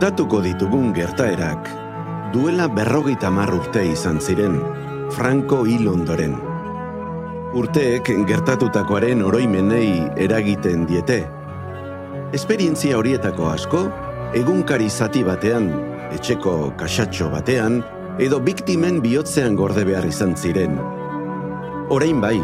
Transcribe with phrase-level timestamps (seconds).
[0.00, 1.66] kontatuko ditugun gertaerak
[2.32, 4.54] duela berrogeita mar urte izan ziren,
[5.12, 6.38] Franco hil ondoren.
[7.52, 11.18] Urteek gertatutakoaren oroimenei eragiten diete.
[12.32, 13.84] Esperientzia horietako asko,
[14.40, 15.68] egunkari zati batean,
[16.16, 17.82] etxeko kasatxo batean,
[18.16, 20.80] edo biktimen bihotzean gorde behar izan ziren.
[21.92, 22.38] Orain bai,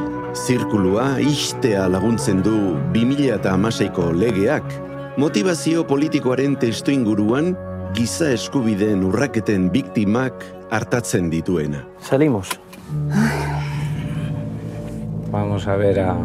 [0.44, 2.58] zirkulua istea laguntzen du
[2.92, 4.82] 2006ko legeak,
[5.16, 7.54] motivazio politikoaren testu inguruan
[7.96, 11.86] giza eskubideen urraketen biktimak hartatzen dituena.
[12.00, 12.50] Salimos.
[15.32, 16.16] Vamos a ver a,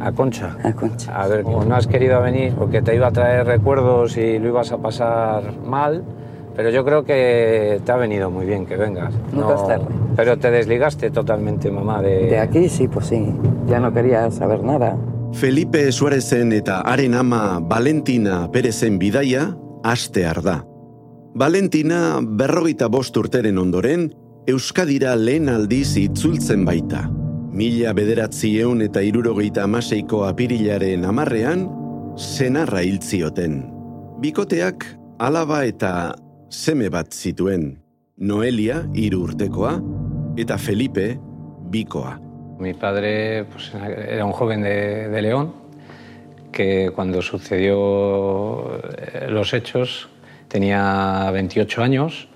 [0.00, 0.56] a Concha.
[0.62, 1.20] A Concha.
[1.20, 4.48] A ver, como no has querido venir porque te iba a traer recuerdos y lo
[4.48, 6.04] ibas a pasar mal,
[6.54, 9.12] pero yo creo que te ha venido muy bien que vengas.
[9.32, 9.86] Nunca es tarde.
[10.14, 12.26] Pero te desligaste totalmente, mamá, de...
[12.28, 13.34] De aquí sí, pues sí.
[13.66, 14.96] Ya no quería saber nada.
[15.36, 19.50] Felipe Suarezen eta haren ama Valentina Perezen bidaia
[19.84, 20.54] hastear da.
[21.36, 24.08] Valentina berrogeita bost urteren ondoren,
[24.48, 27.04] Euskadira lehen aldiz itzultzen baita.
[27.52, 31.66] Mila bederatzi eun eta irurogeita amaseiko apirilaren amarrean,
[32.16, 33.60] senarra hil zioten.
[34.24, 34.88] Bikoteak
[35.20, 36.14] alaba eta
[36.48, 37.74] seme bat zituen.
[38.16, 39.76] Noelia, hiru urtekoa,
[40.40, 41.18] eta Felipe,
[41.68, 42.25] bikoa.
[42.58, 45.52] Mi padre pues, era un joven de, de León
[46.52, 50.08] que cuando sucedió eh, los hechos
[50.48, 52.28] tenía 28 años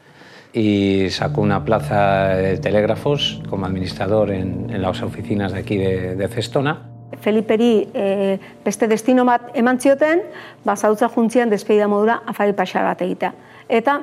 [0.53, 6.17] y sacó una plaza de telégrafos como administrador en, en las oficinas de aquí de,
[6.17, 6.87] de Cestona.
[7.21, 10.23] Feliperi e, beste destino bat eman zioten,
[10.65, 13.35] ba, zautza juntzian despedida modura afari paxa bat egitea.
[13.69, 14.01] Eta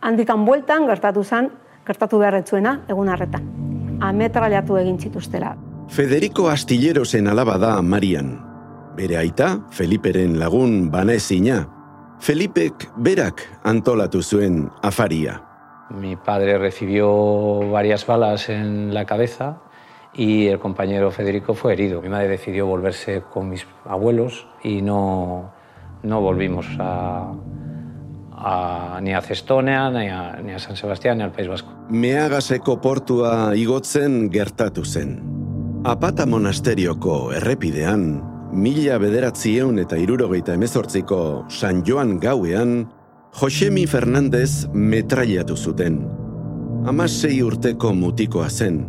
[0.00, 1.52] handikan bueltan gertatu zen,
[1.86, 3.65] gertatu beharretzuena egun harretan.
[4.00, 5.56] Ametraliatu egin zituztela.
[5.88, 8.34] Federico Astillerosen alaba da Marian.
[8.96, 11.66] Bere aita, Feliperen lagun banezina.
[12.20, 15.40] Felipek berak antolatu zuen afaria.
[15.90, 19.60] Mi padre recibió varias balas en la cabeza
[20.14, 22.02] y el compañero Federico fue herido.
[22.02, 25.52] Mi madre decidió volverse con mis abuelos y no,
[26.02, 27.32] no volvimos a,
[28.36, 31.72] a, ni a Cestona, ni a, ni a San Sebastián, ni al País Vasco.
[31.90, 35.20] Meagaseko portua igotzen gertatu zen.
[35.86, 38.06] Apata monasterioko errepidean,
[38.52, 42.86] mila bederatzieun eta irurogeita emezortziko San Joan gauean,
[43.36, 46.00] Josemi Fernandez metraiatu zuten.
[46.86, 48.84] Amasei urteko mutikoa zen.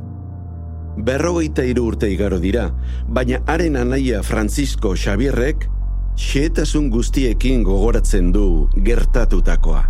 [0.98, 2.72] Berrogeita hiru urte igaro dira,
[3.08, 5.68] baina haren anaia Francisco Xabierrek
[6.18, 9.84] xeetasun guztiekin gogoratzen du gertatutakoa.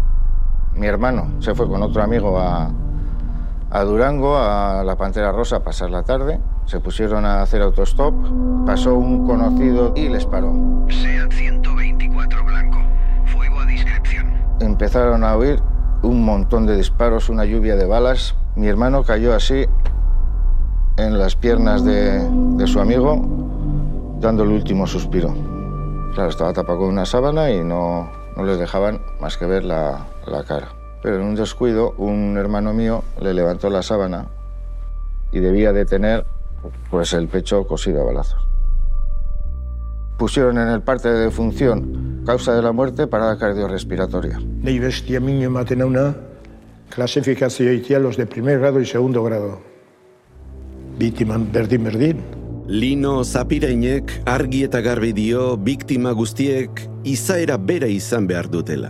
[0.75, 2.69] Mi hermano se fue con otro amigo a,
[3.71, 6.39] a Durango, a la Pantera Rosa, a pasar la tarde.
[6.65, 8.13] Se pusieron a hacer autostop.
[8.65, 10.53] Pasó un conocido y les paró.
[10.89, 12.79] SEAT 124 blanco.
[13.27, 14.27] Fuego a discreción.
[14.59, 15.61] Empezaron a oír
[16.03, 18.35] un montón de disparos, una lluvia de balas.
[18.57, 19.65] Mi hermano cayó así
[20.97, 22.19] en las piernas de,
[22.57, 23.15] de su amigo,
[24.19, 25.46] dando el último suspiro.
[26.17, 30.07] Claro, estaba tapado con una sábana y no, no les dejaban más que ver la,
[30.25, 30.69] la cara.
[31.03, 34.25] Pero en un descuido, un hermano mío le levantó la sábana
[35.31, 36.25] y debía de tener
[36.89, 38.47] pues el pecho cosido a balazos.
[40.17, 44.41] Pusieron en el parte de defunción causa de la muerte parada cardiorrespiratoria.
[44.41, 46.15] Nei bestia min ematen hauna,
[46.89, 49.61] klasifikazio itia los de primer grado y segundo grado.
[50.97, 52.46] Biktiman berdin-berdin.
[52.67, 58.89] Lino Zapireinek argi eta garbi dio biktima guztiek izaera bera izan behar dutela.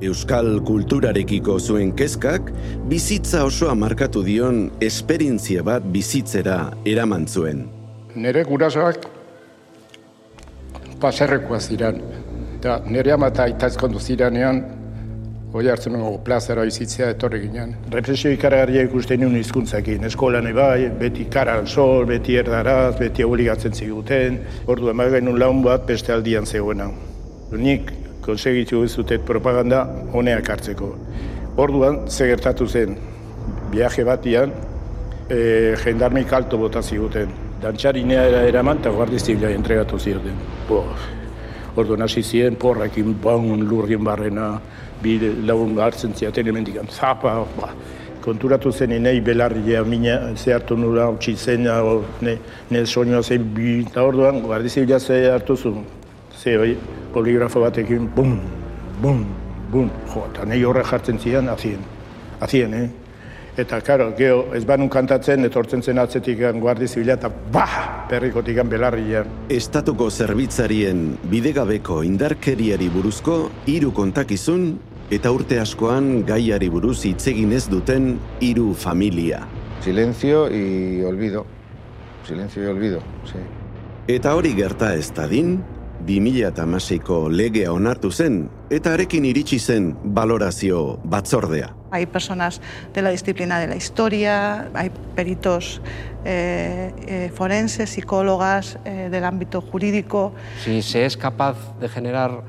[0.00, 2.48] Euskal kulturarekiko zuen kezkak
[2.88, 7.66] bizitza osoa markatu dion esperientzia bat bizitzera eraman zuen.
[8.16, 9.04] Nere gurasoak
[11.02, 12.00] paserrekoa ziren.
[12.64, 14.77] Da, nire amata aitazkondu ziranean, hoi
[15.52, 17.74] hartzen nugu plazara izitzea etorri ginen.
[17.90, 20.04] Represio ikaragarria ikusten nuen hizkuntzakin.
[20.04, 24.38] Eskolan bai, beti kara al sol, beti erdaraz, beti obligatzen ziguten.
[24.66, 26.90] Ordu ema genuen laun bat beste aldian zegoena.
[27.52, 30.94] Nik konsegitu zutet propaganda honeak hartzeko.
[31.56, 32.96] Orduan, ze gertatu zen,
[33.72, 34.52] viaje batian,
[35.28, 37.32] e, jendarmi kalto bota ziguten.
[37.62, 40.36] Dantxarinea era eraman eta guardi zibila entregatu zioten.
[40.68, 40.84] Bo,
[41.78, 44.50] orduan hasi ziren, porrakin, baun, lurrien barrena,
[45.02, 47.72] bi lagun hartzen ziaten emendikan, zapa, ba,
[48.24, 51.68] konturatu zen enei belarria mina zehartu nula, utzi zen,
[52.20, 52.36] ne,
[52.70, 55.74] ne soinua zen bi, eta orduan, guardi zibila ze hartu zu,
[56.36, 56.76] ze bai,
[57.12, 58.38] poligrafo batekin, bum,
[59.02, 59.24] bum,
[59.70, 61.84] bum, jo, eta nahi horre jartzen zian, azien,
[62.40, 62.88] azien, eh?
[63.58, 69.26] Eta, karo, geho, ez banun kantatzen, etortzen zen atzetik guardi zibila, eta bah, perrikotik belarrian.
[69.50, 74.68] Estatuko zerbitzarien bidegabeko indarkeriari buruzko hiru kontakizun
[75.10, 79.42] eta urte askoan gaiari buruz hitz egin ez duten hiru familia.
[79.82, 81.44] Silencio y olvido.
[82.28, 83.42] Silencio y olvido, sí.
[84.06, 85.58] Eta hori gerta ez dadin,
[86.06, 91.77] 2006ko legea onartu zen eta arekin iritsi zen valorazio batzordea.
[91.90, 92.60] Hay personas
[92.92, 95.80] de la disciplina de la historia, hay peritos
[96.24, 100.32] eh, eh, forenses, psicólogas eh, del ámbito jurídico.
[100.62, 102.42] Si se es capaz de generar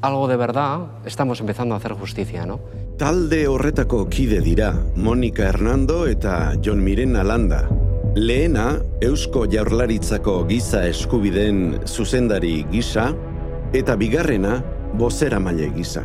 [0.00, 2.60] algo de verdad, estamos empezando a hacer justicia, ¿no?
[2.98, 7.68] Talde horretako kide dira Monika Hernando eta Jon Miren Alanda.
[8.14, 13.08] Lehena, Eusko Jaurlaritzako giza eskubideen zuzendari gisa,
[13.74, 14.60] eta bigarrena,
[14.94, 16.04] bozera maile gisa.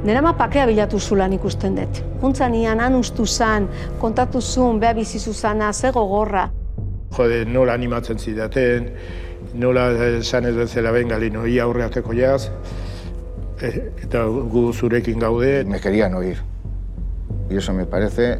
[0.00, 1.98] Nera ma pakea bilatu zulan ikusten dut.
[2.22, 3.66] Juntzan ian, han ustu zan,
[4.00, 6.46] kontatu zuen, beha bizizu zana, ze gogorra.
[7.16, 8.88] Jode, nola animatzen zidaten,
[9.60, 12.48] nola esan ez bezala ben galino, ia aurreateko jaz,
[13.60, 13.74] e,
[14.06, 15.64] eta gu zurekin gaude.
[15.64, 16.40] Me querían oír.
[17.50, 18.38] Y eso me parece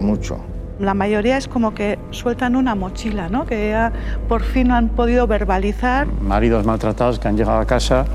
[0.00, 0.38] mucho.
[0.80, 3.44] La mayoría es como que sueltan una mochila, ¿no?
[3.46, 3.92] Que ya
[4.28, 6.08] por fin han podido verbalizar.
[6.20, 8.06] Maridos maltratados que han llegado a casa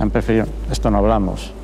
[0.00, 1.54] han preferido, esto no hablamos.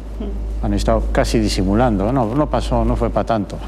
[0.62, 3.58] Han estado casi disimulando, no, no pasó, no fue para tanto.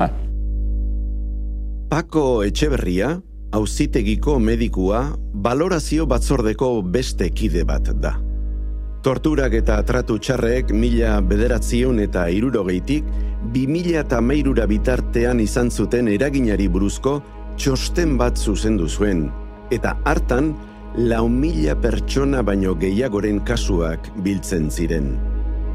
[1.88, 3.22] Paco Etxeberria,
[3.52, 8.18] auzitegiko medikua, valorazio batzordeko beste kide bat da.
[9.02, 13.04] Torturak eta tratu txarrek mila bederatzion eta irurogeitik,
[13.52, 17.16] bi mila eta meirura bitartean izan zuten eraginari buruzko
[17.58, 19.26] txosten bat zuzendu zuen,
[19.74, 20.54] eta hartan
[20.96, 25.31] lau mila pertsona baino gehiagoren kasuak biltzen ziren.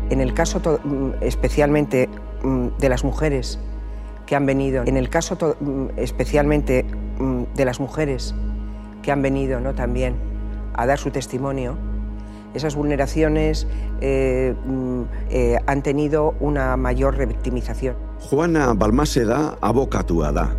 [0.09, 2.09] En el caso mm, especialmente
[2.43, 3.59] mm, de las mujeres
[4.25, 6.85] que han venido, en el caso mm, especialmente
[7.55, 8.35] de las mujeres
[9.01, 9.73] que han venido ¿no?
[9.73, 10.15] también
[10.73, 11.77] a dar su testimonio,
[12.53, 13.67] esas vulneraciones
[14.01, 14.53] eh,
[15.29, 17.95] eh, han tenido una mayor revictimización.
[18.19, 20.55] Juana Balmase da abokatua da.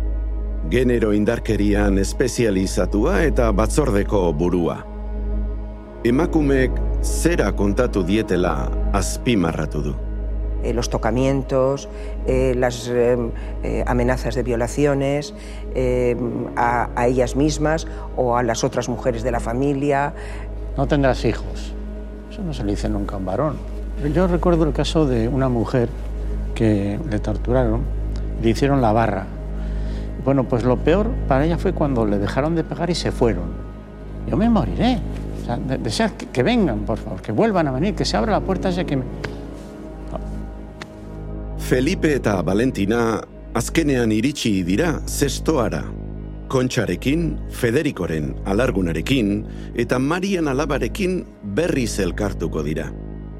[0.69, 4.88] Genero indarkerian espezializatua eta batzordeko burua.
[6.03, 6.71] Emakumeek
[7.03, 9.95] zera kontatu dietela azpimarratu du.
[10.63, 11.89] Eh, los tocamientos,
[12.25, 13.17] eh, las eh,
[13.63, 15.33] eh, amenazas de violaciones
[15.75, 16.15] eh,
[16.55, 17.85] a, a ellas mismas
[18.15, 20.13] o a las otras mujeres de la familia.
[20.77, 21.73] No tendrás hijos.
[22.31, 23.55] Eso no se le dice nunca a un varón.
[24.13, 25.89] Yo recuerdo el caso de una mujer
[26.55, 27.81] que le torturaron,
[28.41, 29.25] le hicieron la barra.
[30.23, 33.51] Bueno, pues lo peor para ella fue cuando le dejaron de pegar y se fueron.
[34.29, 34.99] Yo me moriré.
[35.49, 38.33] Sea, de- desear que, que vengan, por favor, que vuelvan a venir, que se abra
[38.33, 39.03] la puerta ese que me...
[41.57, 43.21] Felipe eta Valentina
[43.57, 45.83] azkenean iritsi dira zestoara.
[46.49, 49.27] Kontxarekin, Federikoren alargunarekin
[49.77, 52.91] eta Marian alabarekin berriz elkartuko dira.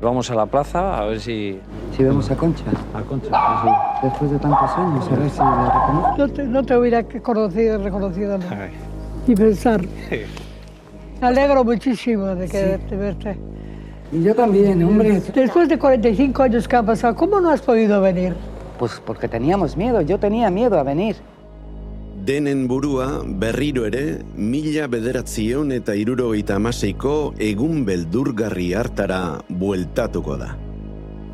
[0.01, 1.59] Vamos a la plaza a ver si...
[1.95, 2.63] Si vemos a Concha,
[2.94, 3.69] A Concha, sí.
[4.07, 6.17] después de tantos años, a ver si la reconozco.
[6.17, 8.45] No te, no te hubiera conocido, reconocido, no.
[9.27, 9.81] Ni pensar.
[11.21, 13.38] Me alegro muchísimo de, que, de verte.
[14.12, 15.21] Y yo también, hombre.
[15.33, 18.33] Después de 45 años que han pasado, ¿cómo no has podido venir?
[18.77, 21.18] Pues porque teníamos miedo, yo tenía miedo a venir.
[22.25, 30.56] Denen burua berriro ere mila bederatzieun eta irurogeita amaseiko egun beldurgarri hartara bueltatuko da.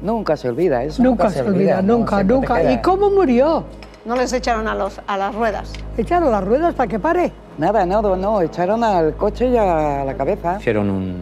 [0.03, 1.01] Nunca se olvida eso.
[1.03, 2.71] Nunca, se olvida, nunca, nunca.
[2.71, 3.65] ¿Y cómo murió?
[4.05, 5.73] No les echaron a, los, a las ruedas.
[5.97, 7.31] ¿Echaron las ruedas para que pare?
[7.57, 10.57] Nada, no, no, echaron al coche y a la cabeza.
[10.59, 11.15] Hicieron un,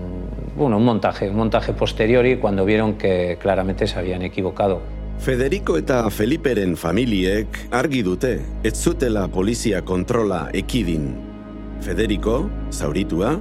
[0.57, 4.81] bueno, un montaje, un montaje posteriori cuando vieron que claramente se habían equivocado.
[5.19, 11.13] Federico eta Feliperen familiek argi dute ez zutela polizia kontrola ekidin.
[11.85, 13.37] Federico, zauritua,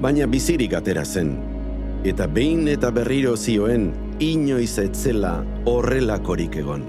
[0.00, 1.34] baina bizirik atera zen.
[2.04, 3.90] Eta behin eta berriro zioen
[4.20, 6.86] inoiz etzela horrelakorik egon.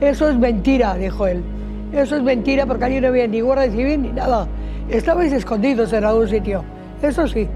[0.00, 1.42] Eso es mentira, dijo él.
[1.92, 4.46] Eso es mentira porque allí no había ni guardia civil ni nada.
[4.88, 6.64] Estabais escondidos en algún sitio.
[7.02, 7.48] Eso sí.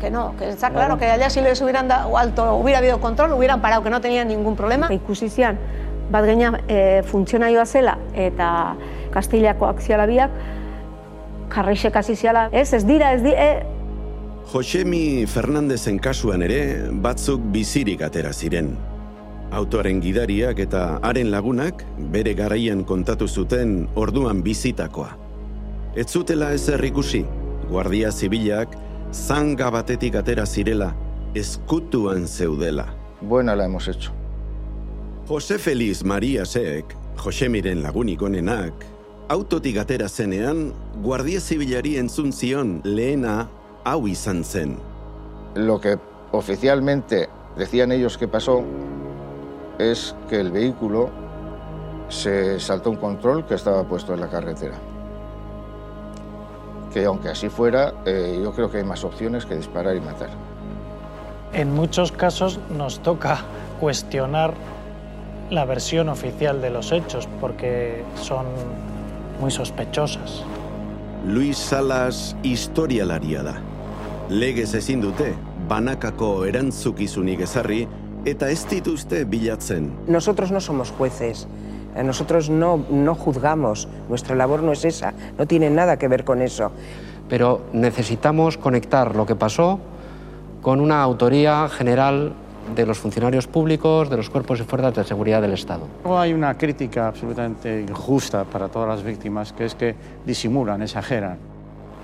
[0.00, 3.32] Que no, que está claro que allá si les hubieran dado alto, hubiera habido control,
[3.34, 4.88] hubieran parado, que no tenían ningún problema.
[4.92, 5.58] Ikusi zian,
[6.10, 8.76] bat gaina e, funtzionaioa zela eta
[9.12, 10.30] Kastilako akzialabiak
[11.52, 12.48] jarraixek hasi ziala.
[12.52, 13.50] Ez, ez dira, ez di, e,
[14.50, 18.72] Josemi Fernandezen kasuan ere batzuk bizirik atera ziren.
[19.50, 25.10] Autoaren gidariak eta haren lagunak bere garaian kontatu zuten orduan bizitakoa.
[25.98, 27.24] Ez zutela ezer ikusi,
[27.68, 28.76] guardia zibilak
[29.12, 30.92] zanga batetik atera zirela,
[31.34, 32.86] eskutuan zeudela.
[33.20, 34.12] Buena la hemos hecho.
[35.26, 38.86] Jose Feliz Maria Seek Josemiren lagunik onenak,
[39.28, 40.70] autotik atera zenean,
[41.02, 43.48] guardia zibilari entzun zion lehena
[43.84, 44.78] hau izan zen.
[45.54, 45.98] Lo que
[46.32, 47.28] oficialmente
[47.58, 48.64] decían ellos que pasó
[49.80, 51.10] es que el vehículo
[52.08, 54.74] se saltó un control que estaba puesto en la carretera.
[56.92, 60.30] Que aunque así fuera, eh, yo creo que hay más opciones que disparar y matar.
[61.52, 63.38] En muchos casos nos toca
[63.80, 64.54] cuestionar
[65.50, 68.46] la versión oficial de los hechos porque son
[69.40, 70.44] muy sospechosas.
[71.26, 73.60] Luis Salas historialaria da.
[74.30, 75.34] Legez ezin dute,
[75.68, 77.88] banakako erantzukizunik ezarri
[78.24, 79.90] eta ez dituzte bilatzen.
[80.06, 81.46] Nosotros no somos jueces.
[81.96, 83.88] Eh, Nosotros no, no juzgamos.
[84.08, 85.14] Nuestra labor no es esa.
[85.38, 86.70] No tiene nada que ver con eso.
[87.28, 89.78] Pero necesitamos conectar lo que pasó
[90.62, 92.34] con una autoría general
[92.74, 95.88] de los funcionarios públicos, de los cuerpos y fuerzas de seguridad del Estado.
[96.04, 99.94] Luego hay una crítica absolutamente injusta para todas las víctimas, que es que
[100.26, 101.38] disimulan, exageran.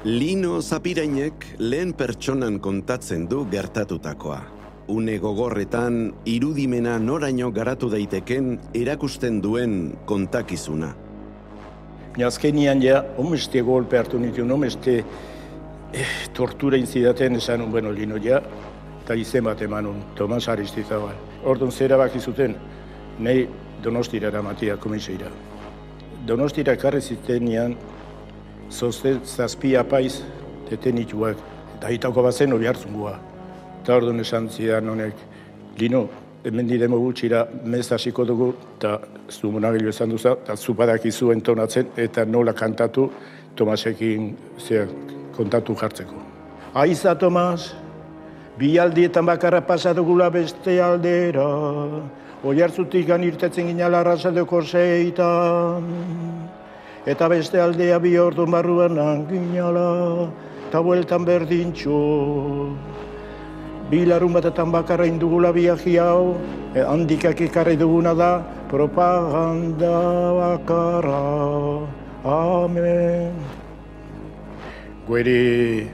[0.05, 4.56] Lino Zapirainek lehen pertsonan kontatzen du gertatutakoa.
[4.89, 10.93] Une gogorretan irudimena noraino garatu daiteken erakusten duen kontakizuna.
[12.27, 14.95] Azkenian ja, omeste golpe hartu nituen, omeste
[15.93, 18.41] eh, tortura inzidaten esan un, bueno, lino ja,
[19.03, 21.19] eta izen bat emanun, Tomas Aristizabal.
[21.45, 22.57] Orduan zera baki zuten,
[23.19, 23.45] nahi
[23.83, 25.29] donostira eramatia komiseira.
[26.27, 27.77] Donostira ekarri zitenean,
[28.71, 30.23] zozte zazpi apaiz
[30.71, 31.43] detenituak,
[31.77, 33.19] eta hitako bazen hori hartzun gua.
[33.87, 35.21] Eta orduan esan zidan honek,
[35.79, 36.01] lino,
[36.43, 38.97] hemen didemo gutxira mez hasiko dugu, eta
[39.31, 43.05] zu monagilo esan duza, eta zu badakizu entonatzen, eta nola kantatu
[43.55, 44.25] Tomasekin
[44.59, 44.89] zea,
[45.37, 46.19] kontatu jartzeko.
[46.75, 47.77] Aiza, Tomas,
[48.59, 51.47] bi aldietan bakarra pasatugula beste aldera,
[52.43, 55.87] oi hartzutik irtetzen ginala arrazaldeko zeitan,
[57.07, 58.99] eta beste aldea bi ordu barruan
[59.31, 60.29] ginala,
[60.67, 62.96] eta bueltan berdintxo.
[63.91, 66.35] Bi larun batetan bakarra indugula biaji hau,
[66.75, 69.95] e, handikak ekarri duguna da, propaganda
[70.35, 71.87] bakarra.
[72.25, 73.31] Amen.
[75.07, 75.87] Gueri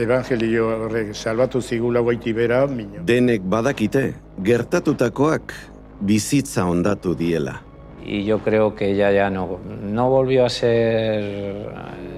[0.00, 3.04] evangelio horrek salbatu zigula goiti bera, mino.
[3.04, 5.52] Denek badakite, gertatutakoak
[6.00, 7.60] bizitza ondatu diela.
[8.04, 11.68] Y yo creo que ella ya no, no volvió a ser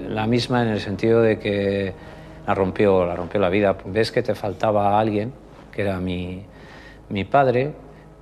[0.09, 1.93] la misma en el sentido de que
[2.45, 3.75] la rompió, la rompió la vida.
[3.85, 5.31] Ves que te faltaba alguien,
[5.71, 6.43] que era mi,
[7.09, 7.73] mi padre,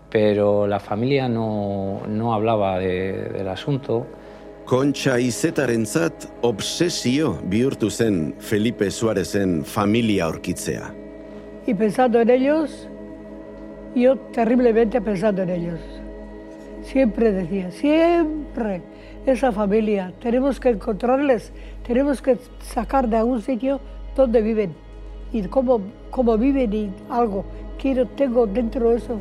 [0.09, 4.05] pero la familia no, no hablaba de- del asunto.
[4.65, 10.93] Kontxa izetarentzat obsesio bihurtu zen Felipe Suarezen familia aurkitzea.
[11.67, 12.87] Y pensando en ellos,
[13.95, 15.79] yo terriblemente pensando en ellos.
[16.83, 18.81] Siempre decía, siempre
[19.25, 21.51] esa familia, tenemos que encontrarles,
[21.87, 23.79] tenemos que sacar de algún sitio
[24.15, 24.73] donde viven
[25.31, 27.45] y cómo, cómo viven y algo.
[27.77, 29.19] Quiero, tengo dentro de eso,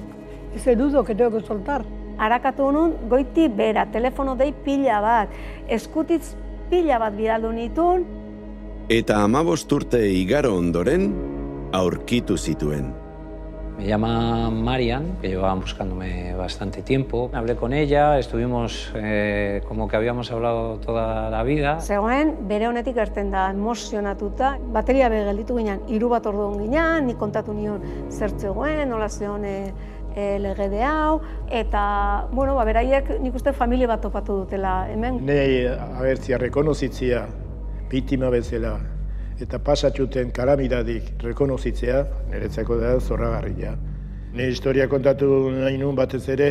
[0.55, 1.85] ese nudo que tengo que soltar.
[2.19, 5.31] Arakatu nun, goiti bera, telefono dei pila bat,
[5.67, 6.37] eskutitz
[6.71, 8.05] pila bat bidaldu nitun,
[8.93, 11.13] Eta amabost urte igaro ondoren,
[11.73, 12.91] aurkitu zituen.
[13.79, 17.31] Me llama Marian, que llevaban buscándome bastante tiempo.
[17.33, 21.81] Hablé con ella, estuvimos eh, como que habíamos hablado toda la vida.
[21.81, 24.59] zegoen bere honetik erten da emozionatuta.
[24.73, 29.45] Bateria be gelditu ginen, hiru bat ordu ginen, nik kontatu nion zer zegoen, nola zegoen
[29.45, 29.57] e,
[30.15, 35.23] e, legede hau, eta, bueno, ba, beraiek nik uste familia bat topatu dutela hemen.
[35.27, 37.27] Nei agertzia rekonozitzia
[37.91, 38.79] biktima bezala
[39.41, 43.77] eta pasatxuten karamidadik rekonozitzea niretzako da zorragarria.
[44.35, 46.51] Ne historia kontatu nahi nun batez ere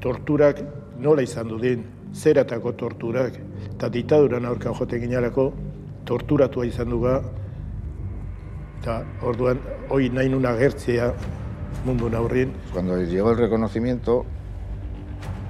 [0.00, 0.60] torturak
[0.98, 3.32] nola izan du din, zeratako torturak,
[3.74, 5.52] eta ditaduran aurka joten ginalako
[6.04, 7.20] torturatua izan duga,
[8.80, 9.58] eta orduan
[9.90, 11.12] hoi nahi nun agertzea
[11.84, 12.52] mundu naurrin.
[12.72, 14.24] Cuando llegó el reconocimiento,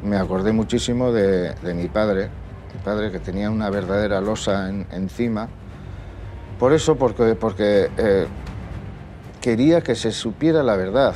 [0.04, 2.28] me acordé muchísimo de, de mi padre,
[2.74, 5.48] mi padre que tenía una verdadera losa en- encima.
[6.58, 8.26] Por eso, porque, eh,
[9.40, 11.14] quería que se supiera la verdad.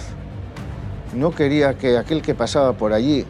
[1.15, 3.25] No quería que aquel que pasaba por allí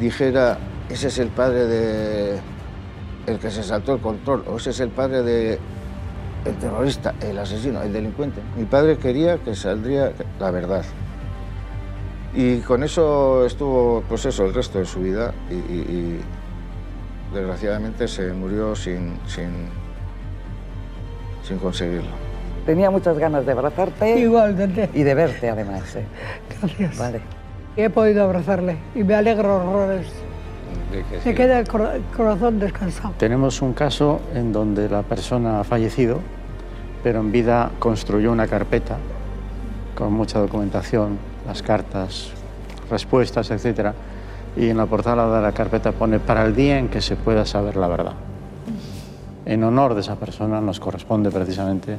[0.00, 0.58] dijera,
[0.88, 2.38] ese es el padre de
[3.26, 5.58] el que se saltó el control, o ese es el padre de
[6.46, 8.40] el terrorista, el asesino, el delincuente.
[8.56, 10.84] Mi padre quería que saldría la verdad.
[12.34, 15.58] Y con eso estuvo, pues eso, el resto de su vida y, y-
[15.88, 16.20] y
[17.34, 19.68] desgraciadamente se murió sin, sin,
[21.48, 22.10] sin conseguirlo.
[22.66, 24.18] Tenía muchas ganas de abrazarte.
[24.18, 24.90] Igualmente.
[24.92, 25.96] Y de verte, además.
[25.96, 26.04] ¿eh?
[26.60, 26.98] Gracias.
[26.98, 27.20] Vale.
[27.76, 30.06] He podido abrazarle y me alegro horrores.
[30.92, 31.34] de que Se sí.
[31.34, 33.14] queda el cor- el corazón descansado.
[33.18, 36.18] Tenemos un caso en donde la persona ha fallecido,
[37.02, 38.96] pero en vida construyó una carpeta
[39.94, 42.30] con mucha documentación, las cartas,
[42.90, 43.92] respuestas, etc.
[44.56, 47.44] Y en la portada de la carpeta pone para el día en que se pueda
[47.46, 48.12] saber la verdad.
[49.48, 51.96] En honor de esa persona nos corresponde precisamente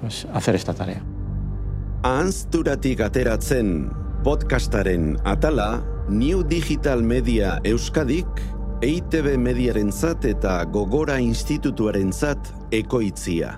[0.00, 1.02] pues, hacer esta tarea.
[2.04, 3.90] Ahanzturatik ateratzen
[4.22, 8.28] podcastaren atala New Digital Media Euskadik
[8.80, 13.56] EITB mediarentzat eta Gogora Institutuarentzat ekoitzia.